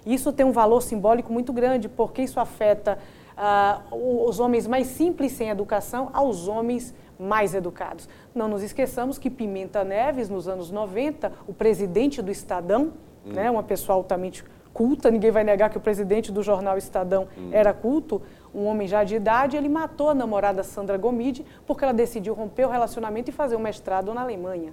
Isso 0.05 0.31
tem 0.31 0.45
um 0.45 0.51
valor 0.51 0.81
simbólico 0.81 1.33
muito 1.33 1.51
grande, 1.51 1.89
porque 1.89 2.21
isso 2.21 2.39
afeta 2.39 2.99
uh, 3.35 4.27
os 4.27 4.39
homens 4.39 4.67
mais 4.67 4.87
simples 4.87 5.31
sem 5.31 5.49
educação 5.49 6.09
aos 6.13 6.47
homens 6.47 6.93
mais 7.19 7.55
educados. 7.55 8.07
Não 8.33 8.47
nos 8.47 8.61
esqueçamos 8.61 9.17
que 9.17 9.29
Pimenta 9.29 9.83
Neves, 9.83 10.29
nos 10.29 10.47
anos 10.47 10.69
90, 10.71 11.31
o 11.47 11.53
presidente 11.53 12.21
do 12.21 12.31
Estadão, 12.31 12.93
hum. 13.25 13.33
né, 13.33 13.49
uma 13.49 13.63
pessoa 13.63 13.95
altamente 13.95 14.45
culta, 14.77 15.09
ninguém 15.09 15.31
vai 15.31 15.43
negar 15.43 15.71
que 15.71 15.77
o 15.77 15.81
presidente 15.81 16.31
do 16.31 16.43
jornal 16.43 16.77
Estadão 16.77 17.27
hum. 17.35 17.49
era 17.51 17.73
culto, 17.73 18.21
um 18.53 18.65
homem 18.65 18.87
já 18.87 19.03
de 19.03 19.15
idade, 19.15 19.57
ele 19.57 19.67
matou 19.67 20.11
a 20.11 20.13
namorada 20.13 20.61
Sandra 20.61 20.95
Gomide 20.99 21.43
porque 21.65 21.83
ela 21.83 21.91
decidiu 21.91 22.35
romper 22.35 22.65
o 22.65 22.69
relacionamento 22.69 23.31
e 23.31 23.33
fazer 23.33 23.55
um 23.55 23.59
mestrado 23.59 24.13
na 24.13 24.21
Alemanha. 24.21 24.71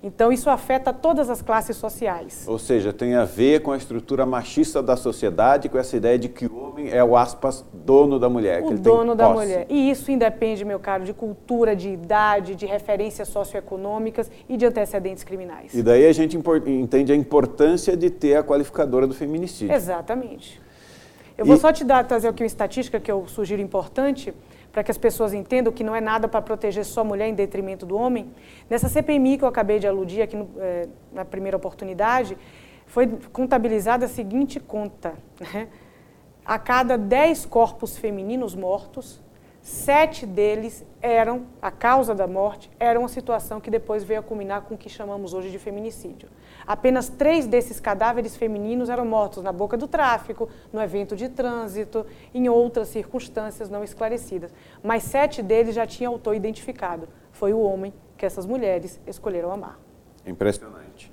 Então, 0.00 0.30
isso 0.30 0.48
afeta 0.48 0.92
todas 0.92 1.28
as 1.28 1.42
classes 1.42 1.76
sociais. 1.76 2.44
Ou 2.46 2.58
seja, 2.58 2.92
tem 2.92 3.16
a 3.16 3.24
ver 3.24 3.62
com 3.62 3.72
a 3.72 3.76
estrutura 3.76 4.24
machista 4.24 4.80
da 4.80 4.96
sociedade, 4.96 5.68
com 5.68 5.76
essa 5.76 5.96
ideia 5.96 6.16
de 6.16 6.28
que 6.28 6.46
o 6.46 6.56
homem 6.56 6.88
é 6.90 7.02
o, 7.02 7.16
aspas, 7.16 7.64
dono 7.72 8.16
da 8.16 8.28
mulher. 8.28 8.62
O 8.62 8.78
dono 8.78 9.16
da 9.16 9.28
mulher. 9.28 9.66
E 9.68 9.90
isso 9.90 10.12
independe, 10.12 10.64
meu 10.64 10.78
caro, 10.78 11.04
de 11.04 11.12
cultura, 11.12 11.74
de 11.74 11.88
idade, 11.88 12.54
de 12.54 12.64
referências 12.64 13.26
socioeconômicas 13.26 14.30
e 14.48 14.56
de 14.56 14.64
antecedentes 14.66 15.24
criminais. 15.24 15.74
E 15.74 15.82
daí 15.82 16.06
a 16.06 16.12
gente 16.12 16.38
entende 16.66 17.12
a 17.12 17.16
importância 17.16 17.96
de 17.96 18.08
ter 18.08 18.36
a 18.36 18.44
qualificadora 18.44 19.04
do 19.04 19.14
feminicídio. 19.14 19.74
Exatamente. 19.74 20.60
Eu 21.36 21.44
vou 21.44 21.56
só 21.56 21.72
te 21.72 21.84
dar, 21.84 22.04
trazer 22.04 22.28
aqui 22.28 22.42
uma 22.42 22.48
estatística 22.48 22.98
que 22.98 23.10
eu 23.10 23.26
sugiro 23.28 23.62
importante 23.62 24.34
para 24.72 24.84
que 24.84 24.90
as 24.90 24.98
pessoas 24.98 25.32
entendam 25.32 25.72
que 25.72 25.82
não 25.82 25.94
é 25.94 26.00
nada 26.00 26.28
para 26.28 26.42
proteger 26.42 26.84
só 26.84 27.00
a 27.00 27.04
mulher 27.04 27.28
em 27.28 27.34
detrimento 27.34 27.86
do 27.86 27.96
homem. 27.96 28.30
Nessa 28.68 28.88
CPMI 28.88 29.38
que 29.38 29.44
eu 29.44 29.48
acabei 29.48 29.78
de 29.78 29.86
aludir 29.86 30.22
aqui 30.22 30.36
no, 30.36 30.48
é, 30.58 30.88
na 31.12 31.24
primeira 31.24 31.56
oportunidade, 31.56 32.36
foi 32.86 33.06
contabilizada 33.32 34.06
a 34.06 34.08
seguinte 34.08 34.58
conta. 34.60 35.14
Né? 35.40 35.68
A 36.44 36.58
cada 36.58 36.96
10 36.96 37.46
corpos 37.46 37.98
femininos 37.98 38.54
mortos, 38.54 39.22
sete 39.68 40.24
deles 40.24 40.82
eram, 41.02 41.42
a 41.60 41.70
causa 41.70 42.14
da 42.14 42.26
morte, 42.26 42.70
era 42.80 42.98
uma 42.98 43.08
situação 43.08 43.60
que 43.60 43.70
depois 43.70 44.02
veio 44.02 44.20
a 44.20 44.22
culminar 44.22 44.62
com 44.62 44.74
o 44.74 44.78
que 44.78 44.88
chamamos 44.88 45.34
hoje 45.34 45.50
de 45.50 45.58
feminicídio. 45.58 46.26
Apenas 46.66 47.10
três 47.10 47.46
desses 47.46 47.78
cadáveres 47.78 48.34
femininos 48.34 48.88
eram 48.88 49.04
mortos 49.04 49.42
na 49.42 49.52
boca 49.52 49.76
do 49.76 49.86
tráfico, 49.86 50.48
no 50.72 50.80
evento 50.80 51.14
de 51.14 51.28
trânsito, 51.28 52.06
em 52.32 52.48
outras 52.48 52.88
circunstâncias 52.88 53.68
não 53.68 53.84
esclarecidas. 53.84 54.50
Mas 54.82 55.02
sete 55.02 55.42
deles 55.42 55.74
já 55.74 55.86
tinham 55.86 56.14
autor 56.14 56.34
identificado. 56.34 57.06
Foi 57.30 57.52
o 57.52 57.60
homem 57.60 57.92
que 58.16 58.24
essas 58.24 58.46
mulheres 58.46 58.98
escolheram 59.06 59.52
amar. 59.52 59.78
Impressionante. 60.26 61.12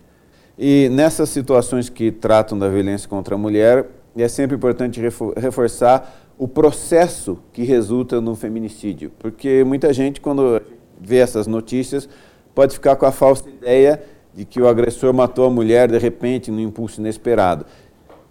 E 0.57 0.87
nessas 0.93 1.27
situações 1.27 1.89
que 1.89 2.09
tratam 2.09 2.57
da 2.57 2.69
violência 2.69 3.09
contra 3.09 3.35
a 3.35 3.37
mulher, 3.37 3.85
é 4.23 4.27
sempre 4.27 4.55
importante 4.55 5.01
reforçar 5.37 6.33
o 6.37 6.47
processo 6.47 7.39
que 7.53 7.63
resulta 7.63 8.19
no 8.19 8.35
feminicídio, 8.35 9.11
porque 9.19 9.63
muita 9.63 9.93
gente, 9.93 10.19
quando 10.19 10.61
vê 10.99 11.17
essas 11.17 11.47
notícias, 11.47 12.07
pode 12.53 12.73
ficar 12.73 12.95
com 12.95 13.05
a 13.05 13.11
falsa 13.11 13.49
ideia 13.49 14.01
de 14.33 14.43
que 14.45 14.61
o 14.61 14.67
agressor 14.67 15.13
matou 15.13 15.45
a 15.45 15.49
mulher 15.49 15.89
de 15.89 15.97
repente, 15.97 16.51
num 16.51 16.59
impulso 16.59 16.99
inesperado. 16.99 17.65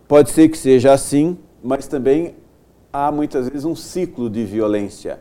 Pode 0.07 0.31
ser 0.31 0.49
que 0.49 0.59
seja 0.59 0.93
assim, 0.93 1.39
mas 1.63 1.87
também 1.87 2.35
há 2.93 3.11
muitas 3.11 3.49
vezes 3.49 3.65
um 3.65 3.75
ciclo 3.75 4.29
de 4.29 4.45
violência. 4.45 5.19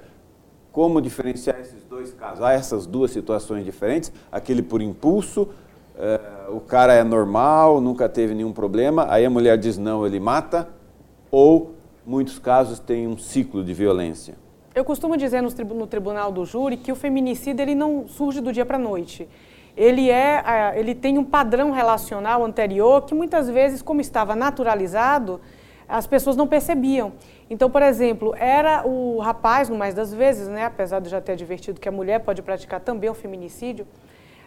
Como 0.71 1.01
diferenciar 1.01 1.59
esses 1.59 1.83
dois 1.83 2.11
casos? 2.13 2.43
Há 2.43 2.51
essas 2.53 2.85
duas 2.85 3.11
situações 3.11 3.63
diferentes: 3.63 4.11
aquele 4.31 4.61
por 4.61 4.81
impulso, 4.81 5.49
é, 5.97 6.19
o 6.49 6.59
cara 6.59 6.93
é 6.93 7.03
normal, 7.03 7.81
nunca 7.81 8.07
teve 8.07 8.33
nenhum 8.33 8.51
problema, 8.51 9.07
aí 9.09 9.25
a 9.25 9.29
mulher 9.29 9.57
diz 9.57 9.77
não, 9.77 10.05
ele 10.05 10.19
mata, 10.19 10.69
ou 11.31 11.75
muitos 12.05 12.39
casos 12.39 12.79
tem 12.79 13.07
um 13.07 13.17
ciclo 13.17 13.63
de 13.63 13.73
violência. 13.73 14.35
Eu 14.75 14.83
costumo 14.83 15.15
dizer 15.15 15.41
no, 15.41 15.87
tribunal 15.87 16.31
do 16.31 16.45
júri 16.45 16.77
que 16.77 16.91
o 16.91 16.95
feminicídio 16.95 17.61
ele 17.61 17.75
não 17.75 18.07
surge 18.07 18.41
do 18.41 18.51
dia 18.51 18.65
para 18.65 18.77
a 18.77 18.79
noite 18.79 19.27
ele, 19.75 20.09
é, 20.09 20.73
ele 20.75 20.93
tem 20.93 21.17
um 21.17 21.23
padrão 21.23 21.71
relacional 21.71 22.43
anterior 22.43 23.03
que 23.03 23.13
muitas 23.13 23.49
vezes, 23.49 23.81
como 23.81 24.01
estava 24.01 24.35
naturalizado, 24.35 25.41
as 25.87 26.07
pessoas 26.07 26.35
não 26.35 26.47
percebiam. 26.47 27.13
Então, 27.49 27.69
por 27.69 27.81
exemplo, 27.81 28.33
era 28.37 28.87
o 28.87 29.19
rapaz, 29.19 29.69
no 29.69 29.77
mais 29.77 29.93
das 29.93 30.13
vezes, 30.13 30.47
né, 30.47 30.65
apesar 30.65 30.99
de 30.99 31.09
já 31.09 31.19
ter 31.19 31.33
advertido 31.33 31.79
que 31.79 31.89
a 31.89 31.91
mulher 31.91 32.19
pode 32.19 32.41
praticar 32.41 32.79
também 32.79 33.09
o 33.09 33.13
feminicídio, 33.13 33.85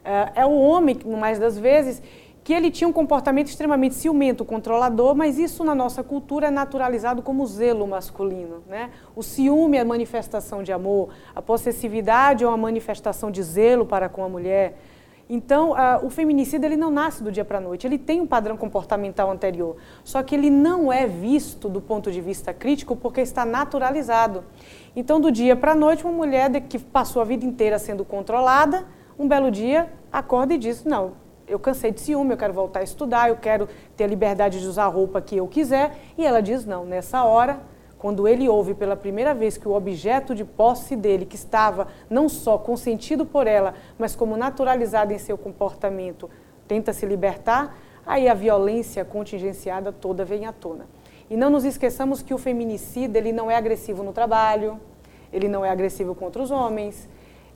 é, 0.06 0.42
é 0.42 0.46
o 0.46 0.52
homem, 0.52 0.96
no 1.04 1.16
mais 1.16 1.38
das 1.38 1.58
vezes, 1.58 2.02
que 2.46 2.52
ele 2.52 2.70
tinha 2.70 2.86
um 2.86 2.92
comportamento 2.92 3.48
extremamente 3.48 3.96
ciumento, 3.96 4.44
controlador, 4.44 5.16
mas 5.16 5.36
isso 5.36 5.64
na 5.64 5.74
nossa 5.74 6.04
cultura 6.04 6.46
é 6.46 6.50
naturalizado 6.50 7.20
como 7.20 7.44
zelo 7.44 7.84
masculino. 7.88 8.62
Né? 8.68 8.90
O 9.16 9.22
ciúme 9.22 9.76
é 9.76 9.82
manifestação 9.82 10.62
de 10.62 10.70
amor, 10.70 11.08
a 11.34 11.42
possessividade 11.42 12.44
é 12.44 12.46
uma 12.46 12.56
manifestação 12.56 13.32
de 13.32 13.42
zelo 13.42 13.84
para 13.84 14.08
com 14.08 14.22
a 14.22 14.28
mulher. 14.28 14.78
Então, 15.28 15.72
uh, 15.72 16.06
o 16.06 16.08
feminicídio 16.08 16.66
ele 16.68 16.76
não 16.76 16.88
nasce 16.88 17.20
do 17.20 17.32
dia 17.32 17.44
para 17.44 17.58
a 17.58 17.60
noite, 17.60 17.84
ele 17.84 17.98
tem 17.98 18.20
um 18.20 18.26
padrão 18.28 18.56
comportamental 18.56 19.28
anterior, 19.28 19.74
só 20.04 20.22
que 20.22 20.32
ele 20.32 20.48
não 20.48 20.92
é 20.92 21.04
visto 21.04 21.68
do 21.68 21.80
ponto 21.80 22.12
de 22.12 22.20
vista 22.20 22.54
crítico 22.54 22.94
porque 22.94 23.20
está 23.20 23.44
naturalizado. 23.44 24.44
Então, 24.94 25.20
do 25.20 25.32
dia 25.32 25.56
para 25.56 25.72
a 25.72 25.74
noite, 25.74 26.04
uma 26.04 26.12
mulher 26.12 26.48
que 26.68 26.78
passou 26.78 27.20
a 27.20 27.24
vida 27.24 27.44
inteira 27.44 27.76
sendo 27.76 28.04
controlada, 28.04 28.86
um 29.18 29.26
belo 29.26 29.50
dia 29.50 29.92
acorda 30.12 30.54
e 30.54 30.58
diz: 30.58 30.84
Não, 30.84 31.12
eu 31.46 31.58
cansei 31.58 31.90
de 31.90 32.00
ciúme, 32.00 32.32
eu 32.32 32.36
quero 32.36 32.52
voltar 32.52 32.80
a 32.80 32.82
estudar, 32.82 33.28
eu 33.28 33.36
quero 33.36 33.68
ter 33.96 34.04
a 34.04 34.06
liberdade 34.06 34.60
de 34.60 34.66
usar 34.66 34.84
a 34.84 34.88
roupa 34.88 35.20
que 35.20 35.36
eu 35.36 35.46
quiser. 35.46 35.96
E 36.16 36.24
ela 36.24 36.40
diz: 36.40 36.64
Não, 36.64 36.84
nessa 36.84 37.24
hora 37.24 37.60
quando 37.98 38.28
ele 38.28 38.48
ouve 38.48 38.74
pela 38.74 38.94
primeira 38.94 39.34
vez 39.34 39.56
que 39.56 39.66
o 39.66 39.74
objeto 39.74 40.34
de 40.34 40.44
posse 40.44 40.94
dele, 40.94 41.24
que 41.24 41.36
estava 41.36 41.88
não 42.10 42.28
só 42.28 42.58
consentido 42.58 43.24
por 43.24 43.46
ela, 43.46 43.74
mas 43.98 44.14
como 44.14 44.36
naturalizado 44.36 45.12
em 45.12 45.18
seu 45.18 45.38
comportamento, 45.38 46.28
tenta 46.68 46.92
se 46.92 47.06
libertar, 47.06 47.76
aí 48.04 48.28
a 48.28 48.34
violência 48.34 49.04
contingenciada 49.04 49.92
toda 49.92 50.24
vem 50.24 50.46
à 50.46 50.52
tona. 50.52 50.86
E 51.28 51.36
não 51.36 51.50
nos 51.50 51.64
esqueçamos 51.64 52.22
que 52.22 52.34
o 52.34 52.38
feminicídio 52.38 53.16
ele 53.16 53.32
não 53.32 53.50
é 53.50 53.56
agressivo 53.56 54.02
no 54.02 54.12
trabalho, 54.12 54.78
ele 55.32 55.48
não 55.48 55.64
é 55.64 55.70
agressivo 55.70 56.14
contra 56.14 56.40
os 56.40 56.50
homens, 56.50 57.08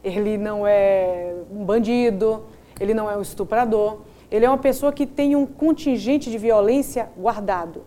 ele 0.02 0.36
não 0.38 0.66
é 0.66 1.34
um 1.50 1.64
bandido, 1.64 2.44
ele 2.80 2.94
não 2.94 3.10
é 3.10 3.16
um 3.16 3.22
estuprador, 3.22 3.98
ele 4.30 4.44
é 4.44 4.48
uma 4.48 4.58
pessoa 4.58 4.92
que 4.92 5.06
tem 5.06 5.36
um 5.36 5.44
contingente 5.44 6.30
de 6.30 6.38
violência 6.38 7.10
guardado. 7.16 7.82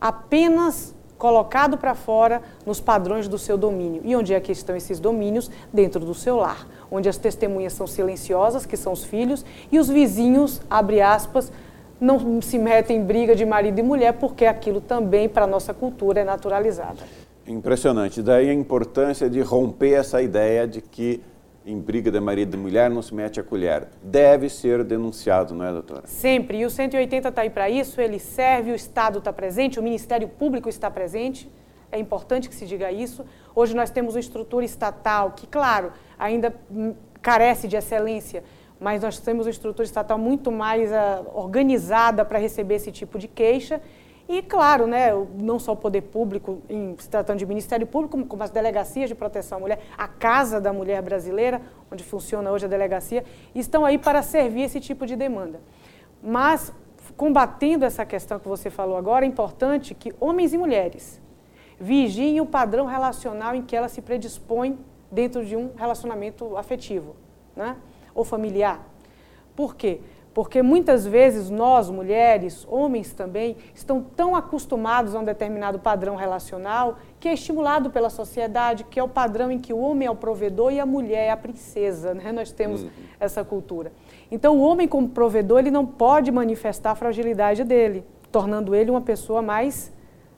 Apenas 0.00 0.94
colocado 1.18 1.78
para 1.78 1.94
fora 1.94 2.42
nos 2.64 2.80
padrões 2.80 3.28
do 3.28 3.38
seu 3.38 3.56
domínio. 3.56 4.02
E 4.04 4.14
onde 4.14 4.34
é 4.34 4.40
que 4.40 4.52
estão 4.52 4.76
esses 4.76 5.00
domínios? 5.00 5.50
Dentro 5.72 6.00
do 6.00 6.14
seu 6.14 6.36
lar, 6.36 6.66
onde 6.90 7.08
as 7.08 7.16
testemunhas 7.16 7.72
são 7.72 7.86
silenciosas, 7.86 8.66
que 8.66 8.76
são 8.76 8.92
os 8.92 9.04
filhos, 9.04 9.44
e 9.70 9.78
os 9.78 9.88
vizinhos, 9.88 10.60
abre 10.68 11.00
aspas, 11.00 11.50
não 12.00 12.42
se 12.42 12.58
metem 12.58 12.98
em 12.98 13.04
briga 13.04 13.34
de 13.34 13.46
marido 13.46 13.78
e 13.78 13.82
mulher, 13.82 14.12
porque 14.14 14.44
aquilo 14.44 14.80
também, 14.80 15.28
para 15.28 15.44
a 15.44 15.48
nossa 15.48 15.72
cultura, 15.72 16.20
é 16.20 16.24
naturalizado. 16.24 16.98
Impressionante. 17.46 18.22
Daí 18.22 18.50
a 18.50 18.54
importância 18.54 19.30
de 19.30 19.40
romper 19.40 19.92
essa 19.92 20.20
ideia 20.20 20.66
de 20.66 20.82
que 20.82 21.22
em 21.66 21.80
briga 21.80 22.12
de 22.12 22.20
marido 22.20 22.54
e 22.54 22.56
mulher 22.56 22.88
não 22.88 23.02
se 23.02 23.12
mete 23.12 23.40
a 23.40 23.42
colher. 23.42 23.88
Deve 24.00 24.48
ser 24.48 24.84
denunciado, 24.84 25.52
não 25.52 25.64
é, 25.64 25.72
doutora? 25.72 26.06
Sempre. 26.06 26.58
E 26.58 26.64
o 26.64 26.70
180 26.70 27.28
está 27.28 27.42
aí 27.42 27.50
para 27.50 27.68
isso, 27.68 28.00
ele 28.00 28.20
serve, 28.20 28.70
o 28.70 28.74
Estado 28.74 29.18
está 29.18 29.32
presente, 29.32 29.80
o 29.80 29.82
Ministério 29.82 30.28
Público 30.28 30.68
está 30.68 30.88
presente. 30.88 31.50
É 31.90 31.98
importante 31.98 32.48
que 32.48 32.54
se 32.54 32.66
diga 32.66 32.92
isso. 32.92 33.24
Hoje 33.52 33.74
nós 33.74 33.90
temos 33.90 34.14
uma 34.14 34.20
estrutura 34.20 34.64
estatal 34.64 35.32
que, 35.32 35.46
claro, 35.48 35.92
ainda 36.16 36.54
carece 37.20 37.66
de 37.66 37.74
excelência, 37.74 38.44
mas 38.78 39.02
nós 39.02 39.18
temos 39.18 39.46
uma 39.46 39.50
estrutura 39.50 39.84
estatal 39.84 40.18
muito 40.18 40.52
mais 40.52 40.92
uh, 40.92 41.26
organizada 41.34 42.24
para 42.24 42.38
receber 42.38 42.76
esse 42.76 42.92
tipo 42.92 43.18
de 43.18 43.26
queixa 43.26 43.80
e, 44.28 44.42
claro, 44.42 44.88
né, 44.88 45.10
não 45.34 45.58
só 45.58 45.72
o 45.72 45.76
poder 45.76 46.02
público, 46.02 46.60
em, 46.68 46.96
se 46.98 47.08
tratando 47.08 47.38
de 47.38 47.46
Ministério 47.46 47.86
Público, 47.86 48.26
como, 48.26 48.42
as 48.42 48.50
delegacias 48.50 49.08
de 49.08 49.14
proteção 49.14 49.58
à 49.58 49.60
mulher, 49.60 49.80
a 49.96 50.08
Casa 50.08 50.60
da 50.60 50.72
Mulher 50.72 51.00
Brasileira, 51.00 51.62
onde 51.90 52.02
funciona 52.02 52.50
hoje 52.50 52.64
a 52.64 52.68
delegacia, 52.68 53.24
estão 53.54 53.84
aí 53.84 53.96
para 53.96 54.22
servir 54.22 54.62
esse 54.62 54.80
tipo 54.80 55.06
de 55.06 55.14
demanda. 55.14 55.60
Mas, 56.20 56.72
combatendo 57.16 57.84
essa 57.84 58.04
questão 58.04 58.40
que 58.40 58.48
você 58.48 58.68
falou 58.68 58.96
agora, 58.96 59.24
é 59.24 59.28
importante 59.28 59.94
que 59.94 60.12
homens 60.18 60.52
e 60.52 60.58
mulheres 60.58 61.20
vigiem 61.78 62.40
o 62.40 62.46
padrão 62.46 62.86
relacional 62.86 63.54
em 63.54 63.62
que 63.62 63.76
ela 63.76 63.88
se 63.88 64.02
predispõe 64.02 64.76
dentro 65.10 65.44
de 65.44 65.54
um 65.54 65.70
relacionamento 65.76 66.56
afetivo 66.56 67.14
né, 67.54 67.76
ou 68.12 68.24
familiar. 68.24 68.84
Por 69.54 69.76
quê? 69.76 70.00
Porque 70.36 70.60
muitas 70.60 71.06
vezes 71.06 71.48
nós, 71.48 71.88
mulheres, 71.88 72.66
homens 72.68 73.10
também, 73.10 73.56
estão 73.74 74.02
tão 74.02 74.36
acostumados 74.36 75.14
a 75.14 75.20
um 75.20 75.24
determinado 75.24 75.78
padrão 75.78 76.14
relacional 76.14 76.98
que 77.18 77.26
é 77.26 77.32
estimulado 77.32 77.88
pela 77.88 78.10
sociedade, 78.10 78.84
que 78.84 79.00
é 79.00 79.02
o 79.02 79.08
padrão 79.08 79.50
em 79.50 79.58
que 79.58 79.72
o 79.72 79.78
homem 79.78 80.06
é 80.06 80.10
o 80.10 80.14
provedor 80.14 80.70
e 80.74 80.78
a 80.78 80.84
mulher 80.84 81.28
é 81.28 81.30
a 81.30 81.38
princesa. 81.38 82.12
Né? 82.12 82.32
Nós 82.32 82.52
temos 82.52 82.82
uhum. 82.82 82.90
essa 83.18 83.42
cultura. 83.42 83.90
Então, 84.30 84.58
o 84.58 84.60
homem, 84.60 84.86
como 84.86 85.08
provedor, 85.08 85.60
ele 85.60 85.70
não 85.70 85.86
pode 85.86 86.30
manifestar 86.30 86.90
a 86.90 86.94
fragilidade 86.94 87.64
dele, 87.64 88.04
tornando 88.30 88.74
ele 88.74 88.90
uma 88.90 89.00
pessoa 89.00 89.40
mais 89.40 89.90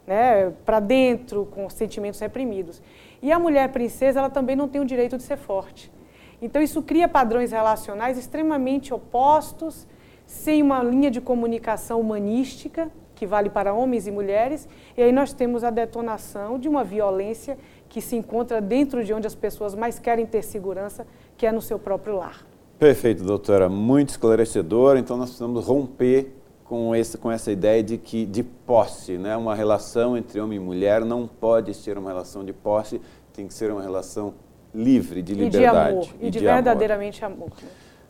né, 0.06 0.52
para 0.64 0.78
dentro, 0.78 1.46
com 1.46 1.68
sentimentos 1.68 2.20
reprimidos. 2.20 2.80
E 3.20 3.32
a 3.32 3.38
mulher 3.40 3.68
princesa, 3.72 4.20
ela 4.20 4.30
também 4.30 4.54
não 4.54 4.68
tem 4.68 4.80
o 4.80 4.84
direito 4.84 5.16
de 5.16 5.24
ser 5.24 5.38
forte. 5.38 5.90
Então, 6.40 6.62
isso 6.62 6.82
cria 6.82 7.08
padrões 7.08 7.50
relacionais 7.50 8.16
extremamente 8.16 8.94
opostos, 8.94 9.86
sem 10.26 10.62
uma 10.62 10.82
linha 10.82 11.10
de 11.10 11.20
comunicação 11.20 12.00
humanística, 12.00 12.90
que 13.14 13.26
vale 13.26 13.50
para 13.50 13.74
homens 13.74 14.06
e 14.06 14.12
mulheres, 14.12 14.68
e 14.96 15.02
aí 15.02 15.10
nós 15.10 15.32
temos 15.32 15.64
a 15.64 15.70
detonação 15.70 16.58
de 16.58 16.68
uma 16.68 16.84
violência 16.84 17.58
que 17.88 18.00
se 18.00 18.14
encontra 18.14 18.60
dentro 18.60 19.04
de 19.04 19.12
onde 19.12 19.26
as 19.26 19.34
pessoas 19.34 19.74
mais 19.74 19.98
querem 19.98 20.24
ter 20.24 20.42
segurança, 20.44 21.04
que 21.36 21.44
é 21.44 21.50
no 21.50 21.60
seu 21.60 21.78
próprio 21.78 22.16
lar. 22.16 22.46
Perfeito, 22.78 23.24
doutora. 23.24 23.68
Muito 23.68 24.10
esclarecedor. 24.10 24.96
Então, 24.96 25.16
nós 25.16 25.30
precisamos 25.30 25.66
romper 25.66 26.32
com, 26.62 26.94
esse, 26.94 27.18
com 27.18 27.32
essa 27.32 27.50
ideia 27.50 27.82
de 27.82 27.98
que 27.98 28.24
de 28.24 28.44
posse, 28.44 29.18
né? 29.18 29.36
uma 29.36 29.54
relação 29.54 30.16
entre 30.16 30.38
homem 30.38 30.58
e 30.58 30.60
mulher 30.60 31.04
não 31.04 31.26
pode 31.26 31.74
ser 31.74 31.98
uma 31.98 32.10
relação 32.10 32.44
de 32.44 32.52
posse, 32.52 33.00
tem 33.32 33.48
que 33.48 33.54
ser 33.54 33.72
uma 33.72 33.82
relação 33.82 34.34
livre, 34.78 35.22
de 35.22 35.34
liberdade. 35.34 35.56
E 35.56 35.60
de 35.60 35.66
amor, 35.66 36.08
e, 36.20 36.26
e 36.26 36.30
de, 36.30 36.38
de, 36.38 36.44
verdadeiramente 36.44 37.24
amor. 37.24 37.48
amor? 37.48 37.52